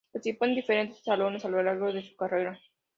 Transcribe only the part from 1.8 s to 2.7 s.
de su carrera.